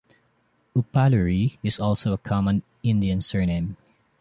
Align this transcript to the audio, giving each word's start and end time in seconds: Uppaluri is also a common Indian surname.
Uppaluri 0.75 1.59
is 1.61 1.79
also 1.79 2.11
a 2.11 2.17
common 2.17 2.63
Indian 2.81 3.21
surname. 3.21 3.77